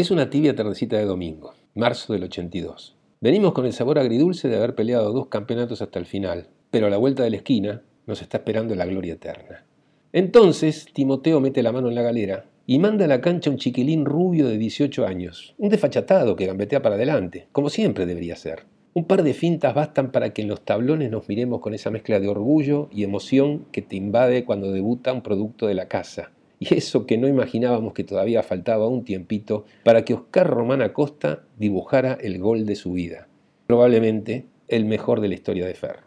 [0.00, 2.96] Es una tibia tardecita de domingo, marzo del 82.
[3.20, 6.88] Venimos con el sabor agridulce de haber peleado dos campeonatos hasta el final, pero a
[6.88, 9.66] la vuelta de la esquina nos está esperando la gloria eterna.
[10.14, 14.06] Entonces, Timoteo mete la mano en la galera y manda a la cancha un chiquilín
[14.06, 18.64] rubio de 18 años, un desfachatado que gambetea para adelante, como siempre debería ser.
[18.94, 22.20] Un par de fintas bastan para que en los tablones nos miremos con esa mezcla
[22.20, 26.30] de orgullo y emoción que te invade cuando debuta un producto de la casa.
[26.62, 31.44] Y eso que no imaginábamos que todavía faltaba un tiempito para que Oscar Román Acosta
[31.56, 33.28] dibujara el gol de su vida.
[33.66, 36.02] Probablemente el mejor de la historia de Ferro.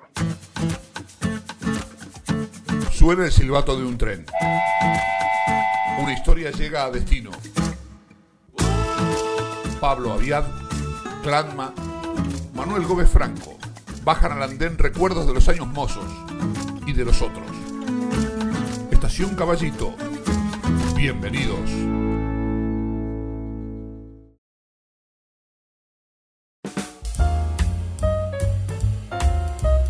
[2.91, 4.27] Suena el silbato de un tren.
[5.99, 7.31] Una historia llega a destino.
[9.81, 10.45] Pablo Aviad,
[11.23, 11.73] Clanma,
[12.53, 13.57] Manuel Gómez Franco
[14.03, 16.05] bajan al andén recuerdos de los años mozos
[16.85, 17.47] y de los otros.
[18.91, 19.95] Estación Caballito.
[21.03, 21.69] Bienvenidos.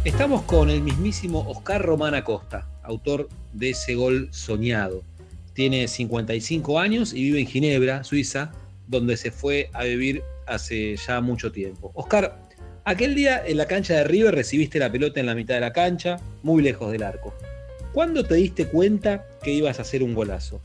[0.04, 5.04] Estamos con el mismísimo Oscar Román Acosta, autor de ese gol soñado.
[5.54, 8.52] Tiene 55 años y vive en Ginebra, Suiza,
[8.88, 11.92] donde se fue a vivir hace ya mucho tiempo.
[11.94, 12.40] Oscar,
[12.86, 15.74] aquel día en la cancha de River recibiste la pelota en la mitad de la
[15.74, 17.36] cancha, muy lejos del arco.
[17.94, 20.60] ¿Cuándo te diste cuenta que ibas a hacer un golazo?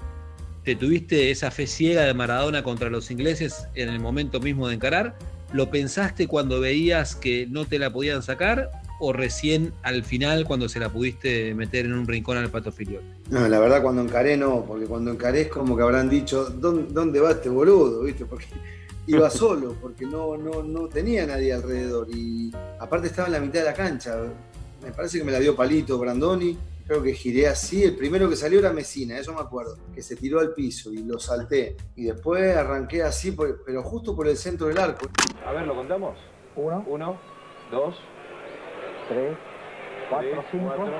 [0.69, 4.75] ¿Te tuviste esa fe ciega de Maradona contra los ingleses en el momento mismo de
[4.75, 5.17] encarar?
[5.51, 10.69] ¿Lo pensaste cuando veías que no te la podían sacar o recién al final cuando
[10.69, 13.03] se la pudiste meter en un rincón al Pato Filiol?
[13.31, 16.93] No, la verdad cuando encaré no, porque cuando encaré es como que habrán dicho, ¿dónde,
[16.93, 18.03] dónde va este boludo?
[18.03, 18.27] ¿Viste?
[18.27, 18.45] Porque
[19.07, 22.09] iba solo, porque no, no, no tenía nadie alrededor.
[22.15, 24.19] Y aparte estaba en la mitad de la cancha.
[24.85, 26.59] Me parece que me la dio Palito Brandoni.
[26.89, 27.85] Creo que giré así.
[27.85, 29.77] El primero que salió era Mesina, eso me acuerdo.
[29.95, 31.77] Que se tiró al piso y lo salté.
[31.95, 33.37] Y después arranqué así,
[33.67, 35.07] pero justo por el centro del arco.
[35.47, 36.17] A ver, ¿lo contamos?
[36.57, 37.21] Uno, Uno,
[37.71, 37.95] dos,
[39.07, 39.37] tres,
[40.09, 40.95] cuatro, tres, cinco, cuatro,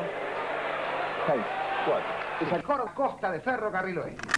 [1.27, 1.43] seis.
[1.87, 2.47] cuatro.
[2.47, 4.29] Es el coro Costa de Ferrocarril Oeste.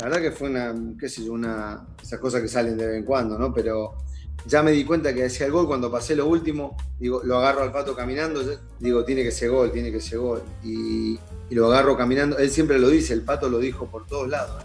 [0.00, 2.96] La verdad que fue una, qué sé yo, una, esas cosas que salen de vez
[2.96, 3.52] en cuando, ¿no?
[3.52, 3.98] Pero
[4.44, 7.62] ya me di cuenta que hacía el gol cuando pasé lo último, digo, lo agarro
[7.62, 8.42] al pato caminando,
[8.78, 10.42] digo, tiene que ser gol, tiene que ser gol.
[10.62, 11.18] Y,
[11.50, 14.62] lo agarro caminando, él siempre lo dice, el pato lo dijo por todos lados.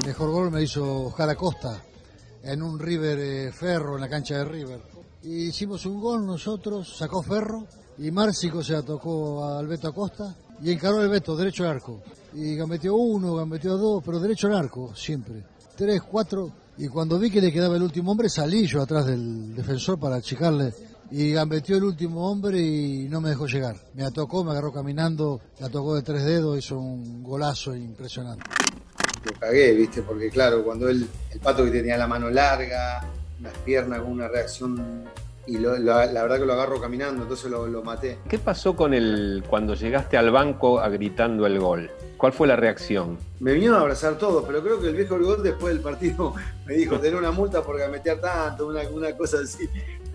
[0.00, 1.82] El mejor gol me hizo Oscar Acosta
[2.42, 4.80] en un River eh, Ferro, en la cancha de River.
[5.22, 7.66] Y hicimos un gol nosotros, sacó Ferro
[7.98, 12.02] y Márcico se la tocó al Beto Acosta y encaró el Beto, derecho al arco.
[12.34, 15.44] Y gambeteó uno, gambeteó dos, pero derecho al arco, siempre.
[15.76, 16.50] Tres, cuatro.
[16.78, 20.16] Y cuando vi que le quedaba el último hombre, salí yo atrás del defensor para
[20.16, 20.72] achicarle.
[21.10, 23.76] Y gambeteó el último hombre y no me dejó llegar.
[23.94, 28.42] Me atocó, me agarró caminando, la tocó de tres dedos, hizo un golazo impresionante.
[29.24, 30.00] Lo cagué, ¿viste?
[30.02, 33.06] Porque claro, cuando él, el pato que tenía la mano larga,
[33.42, 35.04] las piernas con una reacción,
[35.46, 38.18] y lo- lo- la verdad que lo agarro caminando, entonces lo, lo maté.
[38.28, 41.90] ¿Qué pasó con el cuando llegaste al banco a gritando el gol?
[42.22, 43.18] ¿Cuál fue la reacción?
[43.40, 46.32] Me vinieron a abrazar todos, pero creo que el viejo Orgol después del partido
[46.66, 49.68] me dijo, tener una multa por gametear tanto, una, una cosa así.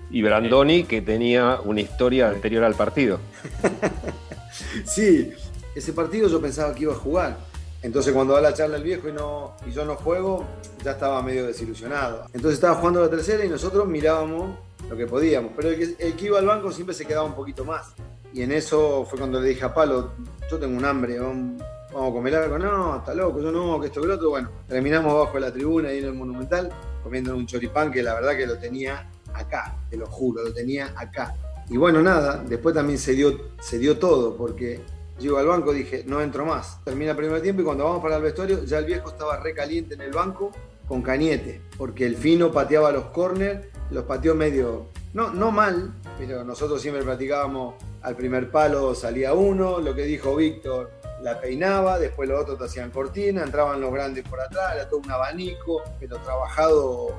[0.09, 3.19] Y Brandoni, que tenía una historia anterior al partido.
[4.85, 5.33] Sí,
[5.75, 7.37] ese partido yo pensaba que iba a jugar.
[7.81, 10.45] Entonces cuando da la charla el viejo y, no, y yo no juego,
[10.83, 12.25] ya estaba medio desilusionado.
[12.27, 14.57] Entonces estaba jugando la tercera y nosotros mirábamos
[14.89, 15.51] lo que podíamos.
[15.57, 17.93] Pero el que, el que iba al banco siempre se quedaba un poquito más.
[18.33, 20.13] Y en eso fue cuando le dije a Palo,
[20.49, 21.61] yo tengo un hambre, vamos
[21.97, 22.59] vamos a comer algo.
[22.59, 24.29] No, está loco, yo no, que esto que lo otro.
[24.29, 26.71] Bueno, terminamos abajo de la tribuna ahí en el Monumental,
[27.03, 30.93] comiendo un choripán que la verdad que lo tenía acá, te lo juro, lo tenía
[30.95, 31.35] acá.
[31.69, 34.79] Y bueno, nada, después también se dio, se dio todo, porque
[35.19, 36.83] llego al banco, dije, no entro más.
[36.83, 39.95] Termina el primer tiempo y cuando vamos para el vestuario, ya el viejo estaba recaliente
[39.95, 40.51] en el banco
[40.87, 46.45] con Cañete, porque el fino pateaba los corners, los pateó medio, no, no mal, pero
[46.45, 50.91] nosotros siempre practicábamos al primer palo salía uno, lo que dijo Víctor
[51.21, 54.99] la peinaba, después los otros te hacían cortina, entraban los grandes por atrás, era todo
[54.99, 57.15] un abanico, pero trabajado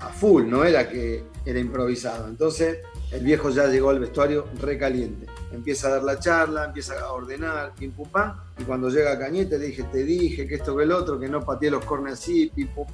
[0.00, 2.28] a, full, no era que era improvisado.
[2.28, 2.78] Entonces
[3.10, 5.26] el viejo ya llegó al vestuario recaliente.
[5.52, 8.08] Empieza a dar la charla, empieza a ordenar, pim pum.
[8.58, 11.44] Y cuando llega Cañete le dije, te dije que esto que el otro, que no
[11.44, 12.86] pateé los corners así, pim pum.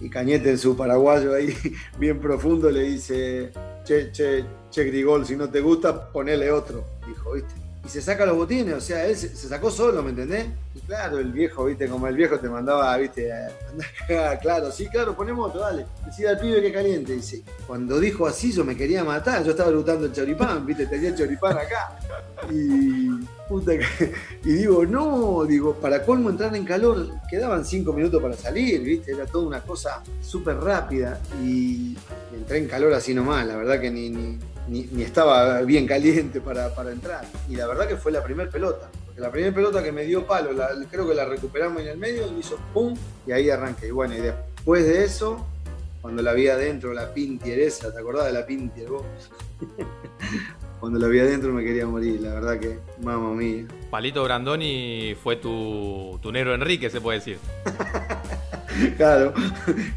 [0.00, 1.56] Y Cañete en su paraguayo ahí
[1.98, 3.52] bien profundo le dice,
[3.84, 6.84] che, che, che Grigol, si no te gusta, ponele otro.
[7.06, 7.61] Dijo, ¿viste?
[7.84, 10.46] Y se saca los botines, o sea, él se, sacó solo, ¿me entendés?
[10.74, 11.88] Y claro, el viejo, ¿viste?
[11.88, 13.30] Como el viejo te mandaba, ¿viste?
[13.32, 15.86] Andá claro, sí, claro, ponemos otro, dale.
[16.06, 17.12] Decía al pibe que caliente.
[17.14, 19.42] Dice, cuando dijo así, yo me quería matar.
[19.42, 20.86] Yo estaba lutando el choripán, ¿viste?
[20.86, 21.98] Tenía el choripán acá.
[22.52, 23.08] Y
[23.48, 24.12] Puta que-
[24.44, 29.12] y digo, no, digo, para colmo entrar en calor, quedaban cinco minutos para salir, ¿viste?
[29.12, 31.96] Era toda una cosa súper rápida y
[32.34, 34.38] entré en calor así nomás, la verdad que ni, ni,
[34.68, 37.24] ni- ni estaba bien caliente para, para entrar.
[37.48, 40.26] Y la verdad que fue la primera pelota, porque la primera pelota que me dio
[40.26, 43.88] palo, la- creo que la recuperamos en el medio, y hizo pum, y ahí arranqué.
[43.88, 45.46] Y bueno, y después de eso,
[46.00, 49.04] cuando la vi adentro, la Pintier esa, ¿te acordás de la Pintier vos?
[50.80, 53.66] Cuando la vi adentro me quería morir, la verdad que, mamá mía.
[53.88, 57.38] Palito Brandoni fue tu, tu negro Enrique, se puede decir.
[58.96, 59.34] Claro,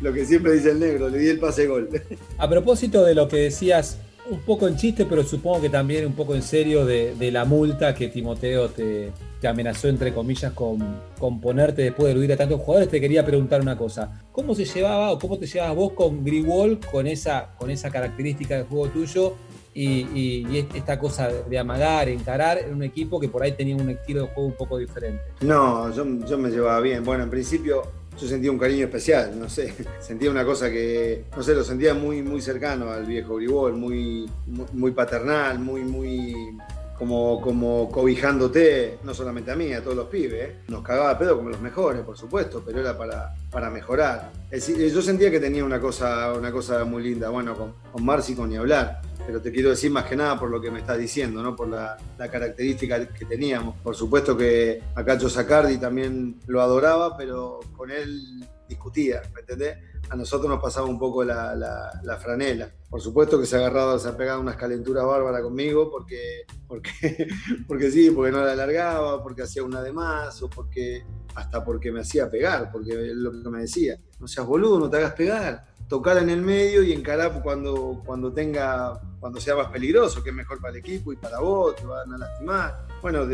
[0.01, 1.89] lo que siempre dice el negro, le di el pase gol.
[2.37, 3.97] A propósito de lo que decías,
[4.29, 7.45] un poco en chiste, pero supongo que también un poco en serio, de, de la
[7.45, 9.11] multa que Timoteo te,
[9.47, 10.79] amenazó, entre comillas, con,
[11.19, 14.23] con ponerte después de eludir a tantos jugadores, te quería preguntar una cosa.
[14.31, 18.55] ¿Cómo se llevaba o cómo te llevabas vos con Grigol, con esa, con esa característica
[18.55, 19.35] del juego tuyo
[19.75, 23.75] y, y- y esta cosa de amagar, encarar en un equipo que por ahí tenía
[23.75, 25.21] un estilo de juego un poco diferente?
[25.41, 27.03] No, yo, yo me llevaba bien.
[27.03, 27.83] Bueno, en principio
[28.19, 29.73] yo sentía un cariño especial, no sé.
[29.99, 34.29] Sentía una cosa que, no sé, lo sentía muy, muy cercano al viejo Gribol, muy,
[34.73, 36.57] muy, paternal, muy, muy
[36.97, 40.67] como, como cobijándote, no solamente a mí, a todos los pibes.
[40.67, 44.31] Nos cagaba a pedo como los mejores, por supuesto, pero era para, para mejorar.
[44.51, 48.49] Yo sentía que tenía una cosa, una cosa muy linda, bueno, con, con Marci con
[48.49, 51.41] ni hablar pero te quiero decir más que nada por lo que me estás diciendo,
[51.41, 51.55] ¿no?
[51.55, 53.75] por la, la característica que teníamos.
[53.81, 59.77] Por supuesto que a Cacho Sacardi también lo adoraba, pero con él discutía, ¿me entendés?
[60.09, 62.69] A nosotros nos pasaba un poco la, la- la franela.
[62.89, 66.91] Por supuesto que se agarraba, se pegaba unas calenturas bárbaras conmigo porque, porque,
[67.67, 71.03] porque sí, porque no la alargaba, porque hacía una de más, o porque
[71.35, 73.97] hasta porque me hacía pegar, porque es lo que me decía.
[74.19, 78.31] No seas boludo, no te hagas pegar tocar en el medio y encarar cuando, cuando
[78.31, 81.85] tenga, cuando sea más peligroso, que es mejor para el equipo y para vos, te
[81.85, 82.85] van a lastimar.
[83.01, 83.27] Bueno,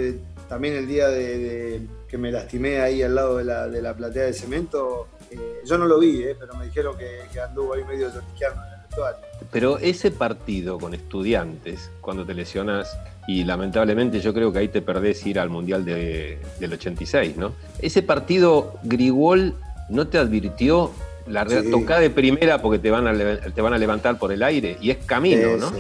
[0.50, 4.24] también el día de, que me lastimé ahí al lado de la, de la platea
[4.24, 7.86] de cemento, eh, yo no lo vi, eh, pero me dijeron que, que anduvo ahí
[7.86, 9.20] medio lloriqueando en el vestuario.
[9.50, 12.98] Pero ese partido con estudiantes, cuando te lesionas,
[13.28, 17.54] y lamentablemente yo creo que ahí te perdés ir al Mundial de- del 86, ¿no?
[17.80, 19.56] Ese partido, Grigol
[19.90, 20.92] no te advirtió
[21.32, 21.70] la Sí.
[21.72, 23.14] tocá de primera porque te van, a,
[23.54, 25.72] te van a levantar por el aire y es camino, Sí, ¿no?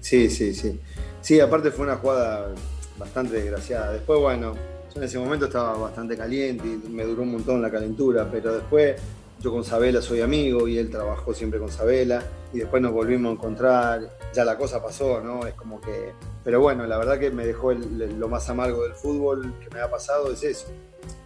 [0.00, 0.80] Sí, sí, sí.
[1.20, 2.48] Sí, aparte fue una jugada
[2.98, 3.92] bastante desgraciada.
[3.92, 7.70] Después, bueno, yo en ese momento estaba bastante caliente y me duró un montón la
[7.70, 8.96] calentura, pero después
[9.40, 12.22] yo con Sabela soy amigo y él trabajó siempre con Sabela
[12.52, 14.18] y después nos volvimos a encontrar.
[14.34, 15.46] Ya la cosa pasó, ¿no?
[15.46, 16.12] Es como que...
[16.44, 19.80] Pero bueno, la verdad que me dejó el- lo más amargo del fútbol que me
[19.80, 20.66] ha pasado es eso.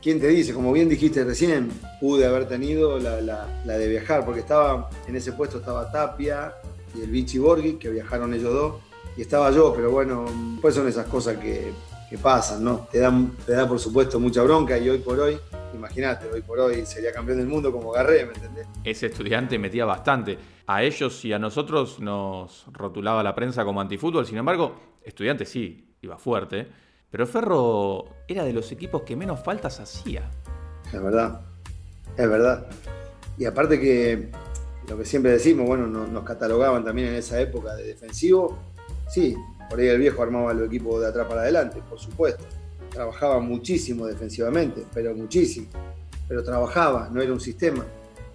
[0.02, 0.55] ¿Quién te dice?
[0.55, 1.70] Como bien dijiste recién,
[2.00, 6.55] pude haber tenido la, la- la de viajar, porque estaba en ese puesto estaba Tapia
[6.94, 8.75] y el Vichy Borghi, que viajaron ellos dos,
[9.17, 10.25] y estaba yo, pero bueno,
[10.60, 11.72] pues son esas cosas que,
[12.08, 12.87] que pasan, ¿no?
[12.93, 15.38] Te dan, te da por supuesto mucha bronca y hoy por hoy,
[15.75, 18.67] imagínate, hoy por hoy sería campeón del mundo como Garré, ¿me entendés?
[18.85, 20.38] Ese estudiante metía bastante.
[20.67, 24.25] A ellos y a nosotros nos rotulaba la prensa como antifútbol.
[24.26, 26.67] Sin embargo, estudiante sí, iba fuerte.
[27.11, 30.29] Pero Ferro era de los equipos que menos faltas hacía.
[30.93, 31.41] Es verdad,
[32.17, 32.67] es verdad.
[33.38, 34.31] Y aparte que
[34.88, 38.59] lo que siempre decimos, bueno, no- nos catalogaban también en esa época de defensivo.
[39.09, 39.37] Sí,
[39.70, 42.44] por ahí el viejo armaba el equipo de atrás para adelante, por supuesto.
[42.94, 45.67] Trabajaba muchísimo defensivamente, pero muchísimo.
[46.29, 47.85] Pero trabajaba, no era un sistema.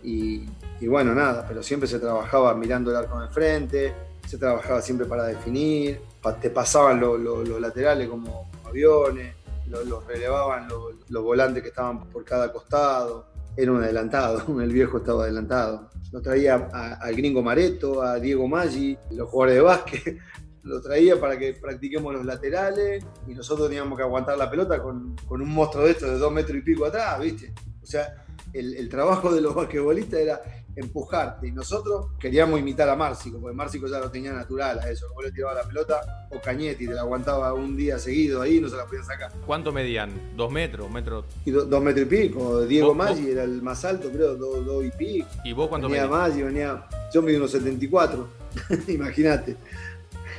[0.03, 0.45] Y,
[0.87, 3.93] bueno, nada, pero siempre se trabajaba mirando el arco de frente,
[4.27, 5.99] se trabajaba siempre para definir,
[6.41, 9.33] te pasaban lo- lo- los laterales como aviones,
[9.67, 13.25] lo- los relevaban lo- los volantes que estaban por cada costado.
[13.57, 15.89] Era un adelantado, el viejo estaba adelantado.
[16.11, 16.55] Lo traía
[17.01, 20.17] al gringo Mareto, a Diego Maggi, los jugadores de básquet.
[20.63, 25.15] Lo traía para que practiquemos los laterales y nosotros teníamos que aguantar la pelota con,
[25.27, 27.53] con un monstruo de estos de dos metros y pico atrás, ¿viste?
[27.81, 30.41] O sea, el, el trabajo de los basquetbolistas era
[30.75, 35.07] empujarte y nosotros queríamos imitar a Márcico, porque Márcico ya lo tenía natural a eso,
[35.13, 38.61] vos le tirabas la pelota o Cañetti te la aguantaba un día seguido ahí y
[38.61, 39.31] no se la podían sacar.
[39.45, 40.09] ¿Cuánto medían?
[40.37, 40.87] ¿Dos metros?
[40.87, 41.25] ¿Un metro?
[41.45, 44.65] Y do- dos metros y pico, Diego ¿Vos- Maggi era el más alto, creo, dos,
[44.65, 45.27] dos y pico.
[45.43, 46.19] ¿Y vos cuánto Venía medías?
[46.29, 48.27] Maggi, venía, yo medí unos 74,
[48.87, 49.57] imagínate.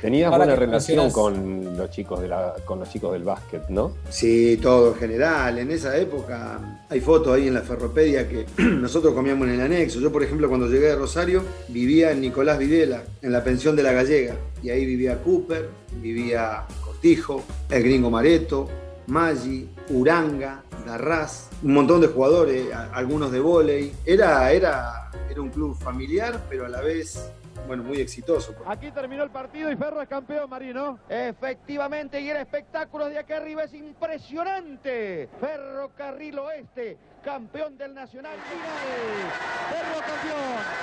[0.01, 3.93] Tenías buena relación con los chicos de la, con los chicos del básquet, ¿no?
[4.09, 5.59] Sí, todo en general.
[5.59, 9.99] En esa época hay fotos ahí en la ferropedia que nosotros comíamos en el anexo.
[9.99, 13.83] Yo, por ejemplo, cuando llegué de Rosario, vivía en Nicolás Videla, en la pensión de
[13.83, 14.35] la Gallega.
[14.63, 15.69] Y ahí vivía Cooper,
[16.01, 18.67] vivía Cortijo, el gringo Mareto,
[19.07, 23.91] Maggi, Uranga, Darraz, un montón de jugadores, a- algunos de vóley.
[24.05, 27.29] Era, era, era un club familiar, pero a la vez,
[27.67, 28.55] bueno, muy exitoso.
[28.65, 30.99] Aquí terminó el partido y Ferro es campeón, Marino.
[31.09, 35.29] Efectivamente, y el espectáculo de aquí arriba es impresionante.
[35.39, 39.31] Ferrocarril Oeste, campeón del Nacional Final.
[39.69, 40.81] Ferro campeón.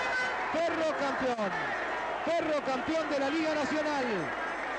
[0.52, 1.50] Ferro campeón.
[2.25, 4.04] Ferro campeón de la Liga Nacional.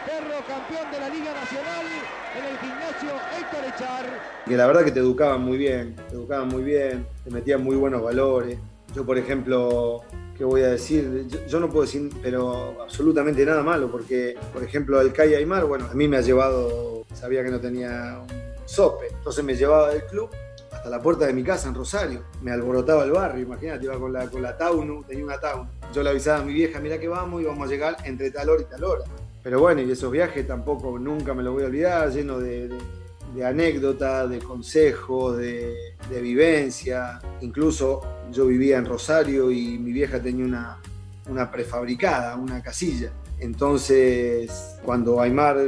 [0.05, 1.85] Ferro campeón de la Liga Nacional
[2.37, 4.05] en el gimnasio Héctor Echar.
[4.45, 7.75] que la verdad que te educaban muy bien, te educaban muy bien, te metían muy
[7.75, 8.57] buenos valores.
[8.93, 10.01] Yo, por ejemplo,
[10.37, 11.27] ¿qué voy a decir?
[11.47, 15.85] Yo, no puedo decir, pero absolutamente nada malo, porque, por ejemplo, el Calle Aymar, bueno,
[15.89, 18.27] a mí me ha llevado, sabía que no tenía un
[18.67, 20.29] sope, entonces me llevaba del club
[20.71, 22.23] hasta la puerta de mi casa en Rosario.
[22.41, 25.67] Me alborotaba el barrio, imagínate, iba con la, con la Taunu, tenía una Taunu.
[25.93, 28.49] Yo le avisaba a mi vieja, mira que vamos y vamos a llegar entre tal
[28.49, 29.03] hora y tal hora.
[29.43, 32.69] Pero bueno, y esos viajes tampoco nunca me los voy a olvidar, lleno de-
[33.33, 35.73] de anécdotas, de consejos, de,
[36.09, 37.19] de vivencia.
[37.41, 40.77] Incluso yo vivía en Rosario y mi vieja tenía una,
[41.29, 43.11] una prefabricada, una casilla.
[43.39, 45.65] Entonces, cuando Aymar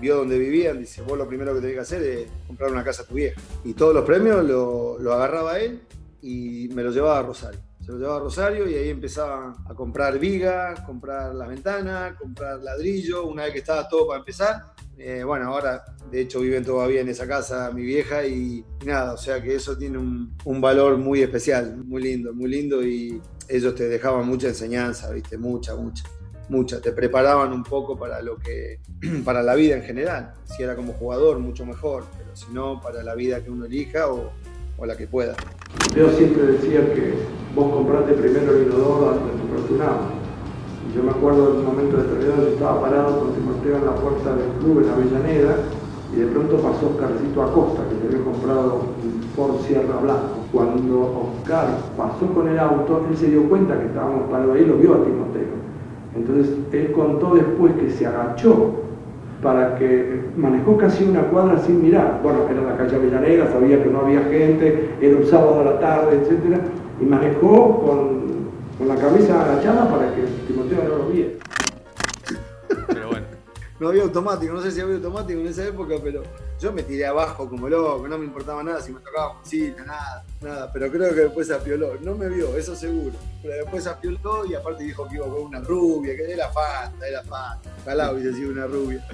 [0.00, 3.02] vio dónde vivían, dice, vos lo primero que tenés que hacer es comprar una casa
[3.02, 3.40] a tu vieja.
[3.64, 5.80] Y todos los premios lo, lo agarraba él
[6.22, 7.67] y me lo llevaba a Rosario.
[7.88, 12.58] Se lo llevaba a Rosario y ahí empezaban a comprar viga, comprar las ventanas, comprar
[12.58, 14.74] ladrillo, una vez que estaba todo para empezar.
[14.98, 19.16] eh, bueno, ahora de hecho viven todavía en esa casa mi vieja y nada, o
[19.16, 23.74] sea que eso tiene un, un valor muy especial, muy lindo, muy lindo y ellos
[23.74, 26.04] te dejaban mucha enseñanza, viste, mucha, mucha,
[26.50, 26.82] mucha.
[26.82, 28.80] Te preparaban un poco para lo que,
[29.24, 30.34] para la vida en general.
[30.44, 34.12] Si era como jugador, mucho mejor, pero si no, para la vida que uno elija
[34.12, 34.30] o,
[34.78, 35.34] o la que pueda.
[35.94, 37.14] Yo siempre decía que
[37.54, 40.18] vos compraste primero el inodoro antes de comprarte un.
[40.88, 43.94] Y yo me acuerdo de un momento determinado, yo estaba parado con Timoteo en la
[43.96, 45.56] puerta del club en Avellaneda
[46.14, 50.46] y de pronto pasó Oscarcito Acosta, que le había comprado un Ford Sierra Blanco.
[50.52, 54.76] Cuando Oscar pasó con el auto, él se dio cuenta que estábamos parados ahí, lo
[54.76, 55.58] vio a Timoteo.
[56.14, 58.87] Entonces él contó después que se agachó
[59.42, 62.20] para que manejó casi una cuadra sin mirar.
[62.22, 65.80] Bueno, era la calle Avellaneda, sabía que no había gente, era un sábado a la
[65.80, 66.60] tarde, etc.
[67.00, 68.28] Y manejó con,
[68.78, 70.82] con la cabeza agachada para que Timoteo
[73.80, 76.22] No había automático, no sé si había automático en esa época, pero
[76.60, 80.24] yo me tiré abajo como loco, no me importaba nada si me tocaba cosita, nada,
[80.40, 80.72] nada.
[80.72, 83.14] Pero creo que después se apioló, no me vio, eso seguro.
[83.40, 87.06] Pero después se apioló y aparte dijo que iba con una rubia, que era fanta,
[87.06, 87.70] era fanta.
[87.82, 89.06] Ojalá hubiese sido una rubia.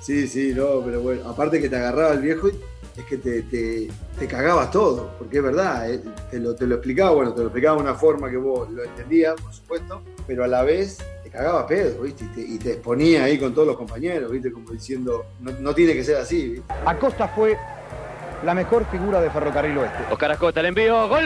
[0.00, 2.60] Sí, sí, no, pero bueno, aparte que te agarraba el viejo y
[2.96, 6.74] es que te, te, te cagabas todo, porque es verdad, eh, te, lo, te lo
[6.74, 10.44] explicaba, bueno, te lo explicaba de una forma que vos lo entendías, por supuesto, pero
[10.44, 10.98] a la vez
[11.32, 12.24] cagaba pedo, ¿viste?
[12.24, 14.52] Y te, y te exponía ahí con todos los compañeros, ¿viste?
[14.52, 16.74] Como diciendo, no, no tiene que ser así, ¿viste?
[16.84, 17.56] Acosta fue
[18.44, 19.98] la mejor figura de Ferrocarril Oeste.
[20.10, 21.08] Oscar Acosta, el envío.
[21.08, 21.22] ¡Gol!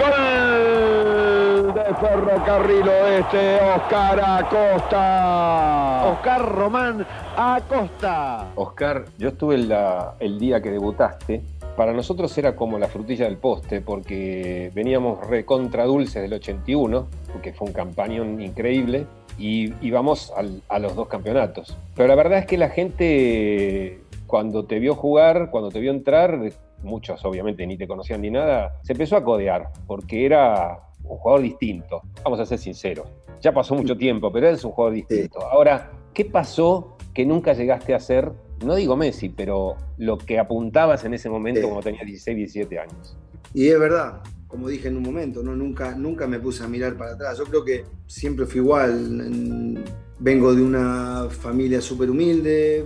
[0.00, 3.58] ¡Gol de Ferrocarril Oeste!
[3.76, 6.04] Oscar Acosta.
[6.12, 8.46] Oscar Román Acosta.
[8.56, 11.42] Oscar, yo estuve en la- el día que debutaste.
[11.76, 17.52] Para nosotros era como la frutilla del poste, porque veníamos recontra dulces del 81, porque
[17.52, 19.06] fue un campañón increíble,
[19.38, 20.32] y íbamos
[20.68, 21.76] a los dos campeonatos.
[21.96, 26.38] Pero la verdad es que la gente, cuando te vio jugar, cuando te vio entrar,
[26.82, 31.42] muchos obviamente ni te conocían ni nada, se empezó a codear, porque era un jugador
[31.42, 32.02] distinto.
[32.22, 33.08] Vamos a ser sinceros.
[33.40, 35.40] Ya pasó mucho tiempo, pero él es un jugador distinto.
[35.40, 38.30] Ahora, ¿qué pasó que nunca llegaste a ser,
[38.64, 41.66] no digo Messi, pero lo que apuntabas en ese momento Sí.
[41.66, 43.16] cuando tenías 16, 17 años?
[43.54, 45.54] Y es verdad, como dije en un momento, ¿no?
[45.56, 47.38] nunca, nunca me puse a mirar para atrás.
[47.38, 48.90] Yo creo que siempre fui igual.
[49.20, 49.84] En-
[50.24, 52.84] Vengo de una familia súper humilde,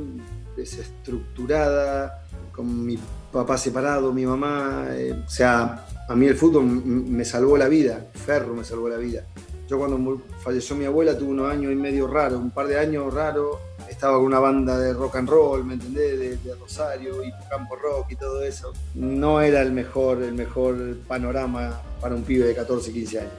[0.57, 2.99] desestructurada, con mi
[3.33, 4.87] papá separado, mi mamá.
[4.93, 8.97] eh, o sea, a mí el fútbol me salvó la vida, Ferro me salvó la
[8.97, 9.25] vida.
[9.69, 13.13] Yo cuando falleció mi abuela tuve unos años y medio raros, un par de años
[13.13, 13.57] raros.
[13.97, 16.19] Estaba con una banda de rock and roll, ¿me entendés?
[16.19, 18.75] De, de Rosario y Campo Rock y todo eso.
[18.95, 23.33] No era el mejor, el mejor panorama para un pibe de 14, 15 años.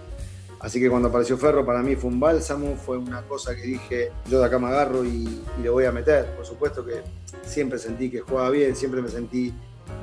[0.60, 4.12] Así que cuando apareció Ferro para mí fue un bálsamo, fue una cosa que dije,
[4.28, 6.26] yo de acá me agarro y, y le voy a meter.
[6.36, 7.04] Por supuesto que
[7.44, 9.54] siempre sentí que jugaba bien, siempre me sentí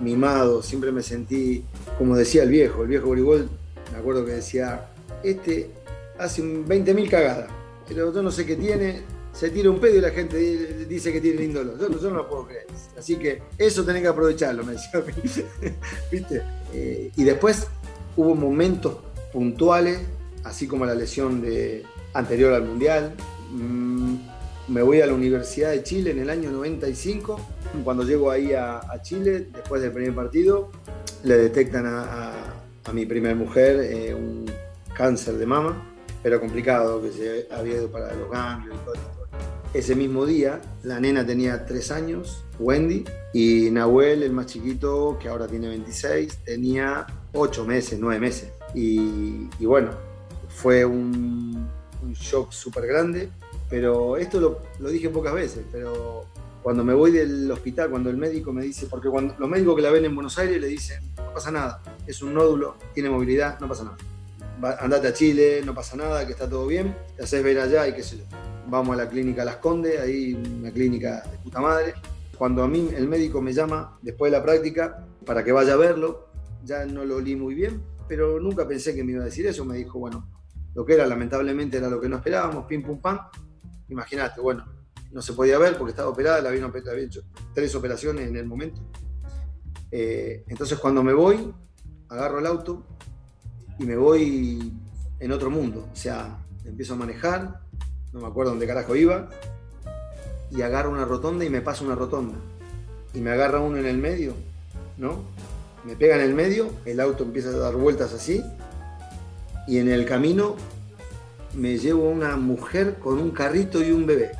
[0.00, 1.64] mimado, siempre me sentí,
[1.99, 3.50] como decía el viejo, el viejo Borigol,
[3.90, 4.88] me acuerdo que decía,
[5.25, 5.73] este
[6.16, 7.50] hace un 20.000 cagadas,
[7.88, 9.02] pero yo no sé qué tiene,
[9.34, 11.62] se tira un pedo y la gente di- dice que tiene lindo.
[11.78, 12.66] Yo, no- lo puedo creer.
[12.96, 15.02] Así que eso tenés que aprovecharlo, me decía.
[16.12, 16.42] ¿Viste?
[16.72, 17.66] Eh, y después
[18.16, 18.96] hubo momentos
[19.32, 19.98] puntuales,
[20.44, 21.82] así como la lesión de,
[22.14, 23.14] anterior al Mundial.
[23.50, 24.14] Mm,
[24.68, 27.38] me voy a la Universidad de Chile en el año 95
[27.84, 30.70] Cuando llego ahí a, Chile, después del primer partido,
[31.24, 32.32] le detectan a,
[32.84, 34.44] a- mi primer mujer eh, un
[34.96, 35.90] cáncer de mama,
[36.22, 39.24] pero complicado, que se había ido para los ganglios y todo esto.
[39.75, 45.28] Ese mismo día, la nena tenía 3 años, Wendy, y Nahuel, el más chiquito, que
[45.28, 48.52] ahora tiene 26, tenía 8 meses, 9 meses.
[48.73, 49.90] Y, bueno,
[50.49, 51.69] fue un,
[52.12, 53.31] shock súper grande,
[53.69, 56.25] pero esto lo, lo dije pocas veces, pero
[56.62, 59.83] cuando me voy del hospital, cuando el médico me dice, porque cuando los médicos que
[59.83, 63.59] la ven en Buenos Aires le dicen, no pasa nada, es un nódulo, tiene movilidad,
[63.59, 63.97] no pasa nada.
[64.64, 67.92] Andate a Chile, no pasa nada, que está todo bien, te haces ver allá y
[67.92, 68.02] qué.
[68.66, 71.94] Vamos a la clínica Las Condes, ahí una clínica de puta madre.
[72.38, 75.76] Cuando a mí el médico me llama después de la práctica para que vaya a
[75.76, 76.28] verlo,
[76.64, 79.66] ya no lo olí muy bien, pero nunca pensé que me iba a decir eso.
[79.66, 80.30] Me dijo, bueno,
[80.75, 83.21] lo que era lamentablemente era lo que no esperábamos, pim pum pam.
[83.90, 84.64] Imagínate, bueno,
[85.12, 88.47] no se podía ver porque estaba operada, la habían, había hecho tres operaciones en el
[88.47, 88.80] momento.
[89.90, 91.54] Eh, entonces cuando me voy,
[92.09, 92.87] agarro el auto
[93.78, 94.73] y me voy
[95.21, 95.88] en otro mundo.
[95.93, 97.61] O sea, empiezo a manejar,
[98.12, 99.28] no me acuerdo dónde carajo iba,
[100.50, 102.37] y agarro una rotonda y me paso una rotonda.
[103.12, 104.35] Y me agarra uno en el medio,
[104.99, 105.23] ¿no?
[105.85, 108.43] Me pega en el medio, el auto empieza a dar vueltas así,
[109.66, 110.57] y en el camino
[111.54, 114.33] me llevo una mujer con un carrito y un bebé.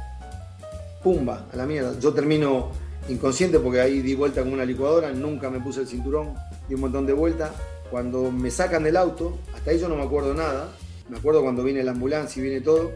[1.03, 1.99] Pumba, a la mierda.
[1.99, 2.71] Yo termino
[3.09, 6.35] inconsciente porque ahí di vuelta como una licuadora, nunca me puse el cinturón,
[6.69, 7.53] di un montón de vueltas.
[7.91, 10.73] Cuando me sacan del auto, hasta ahí yo no me acuerdo nada.
[11.09, 12.93] Me acuerdo cuando viene la ambulancia y viene todo,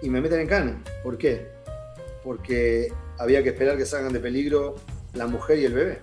[0.00, 0.82] y me meten en cana.
[1.02, 1.48] ¿Por qué?
[2.24, 4.76] Porque había que esperar que salgan de peligro
[5.14, 5.98] la mujer y el bebé.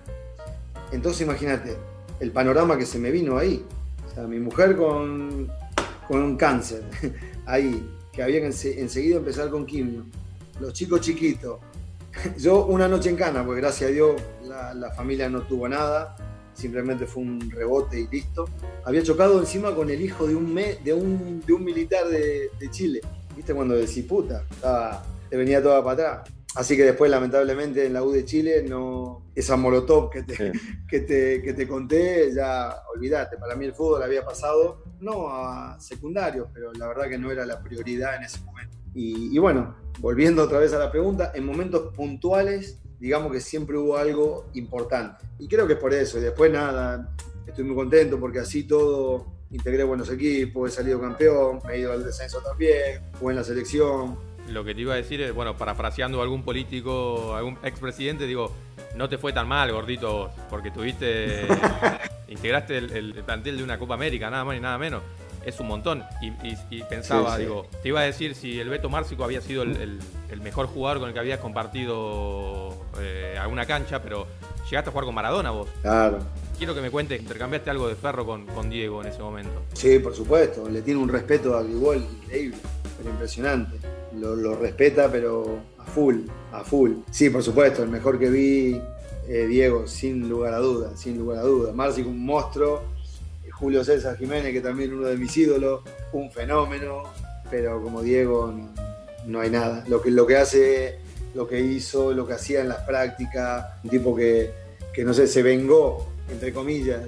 [0.92, 1.76] Entonces imagínate
[2.20, 3.64] el panorama que se me vino ahí.
[4.10, 5.50] O sea, mi mujer con,
[6.08, 6.82] con un cáncer,
[7.46, 10.04] ahí, que había que ense- enseguida empezar con quimio.
[10.60, 11.58] Los chicos chiquitos.
[12.38, 16.16] Yo una noche en cana, porque gracias a Dios la, la familia no tuvo nada,
[16.60, 18.48] simplemente fue un rebote y listo.
[18.84, 22.50] Había chocado encima con el hijo de un, me- de un, de un militar de,
[22.58, 23.00] de Chile.
[23.34, 24.44] ¿Viste cuando decís puta?
[24.50, 26.30] Estaba, te venía toda para atrás.
[26.56, 30.52] Así que después, lamentablemente, en la U de Chile, no, esa molotov que te,
[30.88, 33.36] que te, que te conté, ya olvídate.
[33.36, 37.46] Para mí el fútbol había pasado, no a secundarios, pero la verdad que no era
[37.46, 38.76] la prioridad en ese momento.
[38.94, 43.76] Y, y bueno, volviendo otra vez a la pregunta, en momentos puntuales, digamos que siempre
[43.76, 45.24] hubo algo importante.
[45.38, 46.18] Y creo que es por eso.
[46.18, 47.12] Y después nada,
[47.46, 51.92] estoy muy contento porque así todo integré buenos equipos, he salido campeón, me he ido
[51.92, 54.16] al descenso también, jugué en la selección.
[54.48, 58.52] Lo que te iba a decir es, bueno, parafraseando a algún político, algún expresidente, digo,
[58.96, 61.46] no te fue tan mal, gordito, porque tuviste,
[62.28, 65.02] integraste el, el plantel de una Copa América, nada más ni nada menos.
[65.44, 66.04] Es un montón.
[66.20, 67.42] Y, y- y pensaba, Sí, sí.
[67.42, 69.98] digo, te iba a decir si el Beto Márcico había sido el, el-
[70.30, 74.26] el mejor jugador con el que habías compartido eh, alguna cancha, pero
[74.70, 75.68] llegaste a jugar con Maradona vos.
[75.82, 76.18] Claro.
[76.58, 79.62] Quiero que me cuentes, intercambiaste algo de ferro con, con Diego en ese momento.
[79.72, 80.68] Sí, por supuesto.
[80.68, 82.58] Le tiene un respeto a Grigol increíble,
[82.98, 83.76] pero impresionante.
[84.18, 86.16] Lo, lo respeta, pero a full,
[86.52, 86.92] a full.
[87.10, 88.80] Sí, por supuesto, el mejor que vi,
[89.28, 91.74] eh, Diego, sin lugar a dudas, sin lugar a dudas.
[91.74, 92.82] Márcico, un monstruo.
[93.60, 97.02] Julio César Jiménez, que también uno de mis ídolos, un fenómeno.
[97.50, 98.54] Pero como Diego,
[99.26, 99.84] no, hay nada.
[99.86, 100.98] Lo que, lo que hace,
[101.34, 104.50] lo que hizo, lo que hacía en las prácticas, un tipo que,
[104.94, 107.02] que no sé, se vengó, entre comillas,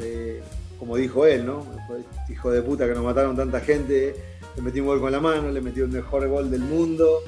[0.79, 1.65] como dijo él, ¿no?
[2.29, 4.15] Hijo de puta que nos mataron tanta gente,
[4.55, 7.21] le metí un gol con la mano, le metió el mejor gol del mundo.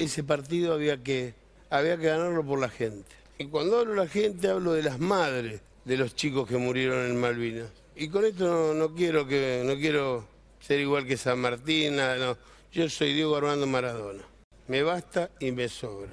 [0.00, 1.34] Ese partido había que,
[1.68, 3.10] había que ganarlo por la gente.
[3.36, 7.04] Y cuando hablo de la gente, hablo de las madres de los chicos que murieron
[7.04, 7.66] en Malvinas.
[7.96, 10.24] Y con esto no, no quiero que no quiero
[10.60, 12.36] ser igual que San Martín, nada, no.
[12.72, 14.24] Yo soy Diego Armando Maradona.
[14.66, 16.10] Me basta y me sobra.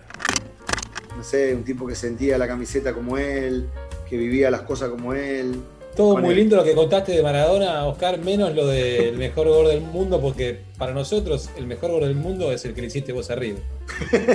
[1.18, 3.68] No sé, un tipo que sentía la camiseta como él,
[4.08, 5.56] que vivía las cosas como él.
[5.96, 6.36] Todo muy él.
[6.36, 10.60] lindo lo que contaste de Maradona, Oscar, menos lo del mejor gol del mundo, porque
[10.78, 13.60] para nosotros el mejor gol del mundo es el que le hiciste vos arriba.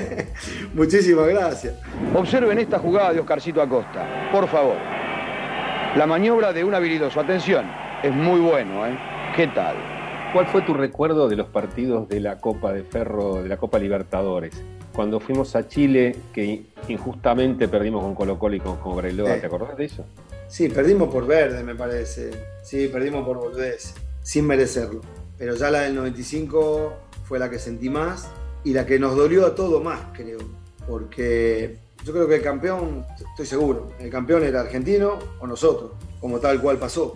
[0.75, 1.75] Muchísimas gracias.
[2.13, 4.96] Observen esta jugada de Oscarcito Acosta, por favor.
[5.97, 7.21] La maniobra de un habilidoso.
[7.21, 7.65] Atención,
[8.03, 8.97] es muy bueno, ¿eh?
[9.35, 9.77] ¿Qué tal?
[10.33, 13.79] ¿Cuál fue tu recuerdo de los partidos de la Copa de Ferro, de la Copa
[13.79, 14.63] Libertadores?
[14.95, 19.41] Cuando fuimos a Chile, que injustamente perdimos con Colo Colo y con Cobreloa, Eh.
[19.41, 20.05] ¿te acordás de eso?
[20.49, 22.31] Sí, perdimos por verde, me parece.
[22.63, 25.01] Sí, perdimos por boludez, sin merecerlo.
[25.39, 26.93] Pero ya la del 95
[27.25, 28.31] fue la que sentí más
[28.65, 30.39] y la que nos dolió a todo más, creo.
[30.87, 31.77] Porque
[32.07, 35.91] yo creo que el campeón, estoy seguro, el campeón era argentino o nosotros,
[36.21, 37.15] como tal cual pasó.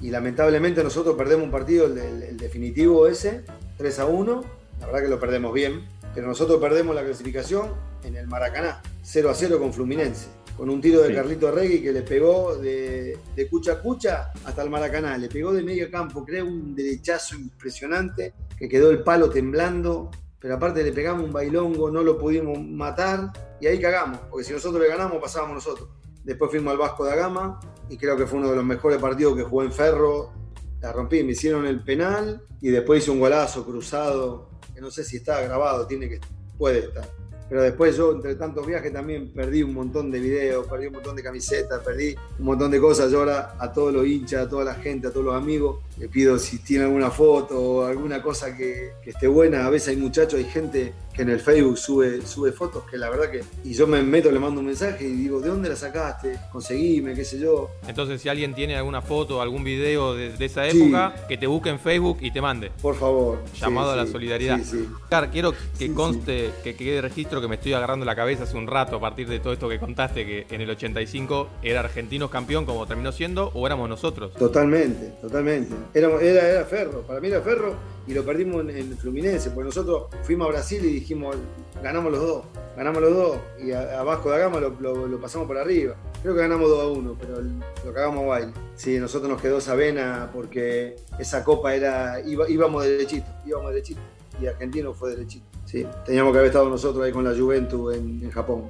[0.00, 3.44] Y lamentablemente nosotros perdemos un partido, el, definitivo ese,
[3.78, 4.44] 3 a 1.
[4.80, 5.86] La verdad que lo perdemos bien.
[6.12, 7.68] Pero nosotros perdemos la clasificación
[8.02, 10.26] en el Maracaná, 0 a 0 con Fluminense.
[10.56, 11.14] con un tiro de Sí.
[11.14, 15.16] Carlito Regui que le pegó de, de cucha a cucha hasta el Maracaná.
[15.16, 20.10] Le pegó de medio campo, creo, un derechazo impresionante que quedó el palo temblando.
[20.42, 24.52] Pero aparte le pegamos un bailongo, no lo pudimos matar y ahí cagamos, porque si
[24.52, 25.88] nosotros le ganamos, pasábamos nosotros.
[26.24, 29.36] Después fuimos al Vasco da Gama y creo que fue uno de los mejores partidos
[29.36, 30.32] que jugué en Ferro.
[30.80, 35.04] La rompí, me hicieron el penal y después hice un golazo cruzado, que no sé
[35.04, 36.20] si está grabado, tiene que,
[36.58, 37.21] puede estar.
[37.52, 41.14] Pero después yo, entre tantos viajes, también perdí un montón de videos, perdí un montón
[41.14, 43.12] de camisetas, perdí un montón de cosas.
[43.12, 46.08] Yo ahora a todos los hinchas, a toda la gente, a todos los amigos, le
[46.08, 49.66] pido si tienen alguna foto o alguna cosa que, que esté buena.
[49.66, 53.10] A veces hay muchachos, hay gente que en el Facebook sube, sube fotos que la
[53.10, 53.42] verdad que...
[53.64, 56.38] Y yo me meto, le mando un mensaje y digo, ¿de dónde la sacaste?
[56.50, 57.70] Conseguime, qué sé yo.
[57.86, 60.80] Entonces, si alguien tiene alguna foto, algún video de, de esa Sí.
[60.80, 62.70] época, que te busque en Facebook y te mande.
[62.80, 63.38] Por favor.
[63.60, 64.58] Llamado Sí, a la sí, solidaridad.
[64.58, 64.88] sí, sí.
[65.02, 68.66] Oscar, quiero que conste, que quede registro que me estoy agarrando la cabeza hace un
[68.66, 72.64] rato a partir de todo esto que contaste, que en el 85 era Argentinos campeón
[72.64, 74.32] como terminó siendo, o éramos nosotros.
[74.34, 75.74] Totalmente, totalmente.
[75.92, 77.74] Era, era, era Ferro, para mí era Ferro
[78.06, 81.36] y lo perdimos en, en Fluminense, porque nosotros fuimos a Brasil y dijimos,
[81.82, 82.44] ganamos los dos,
[82.76, 85.94] ganamos los dos, y a, a Vasco da Gama lo, lo- lo pasamos por arriba.
[86.22, 87.40] Creo que ganamos 2 a 1, pero
[87.84, 88.52] lo cagamos a baile.
[88.76, 94.00] Sí, nosotros nos quedó esa vena porque esa copa era, iba- íbamos derechito, íbamos derechito,
[94.40, 95.44] y Argentino fue derechito.
[95.64, 98.64] Sí, teníamos que haber estado nosotros ahí con la Juventus en, en Japón.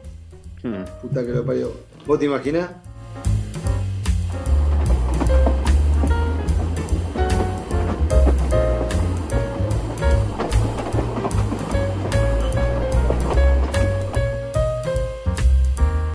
[1.02, 1.72] Puta que lo parió.
[2.06, 2.70] ¿Vos te imaginás?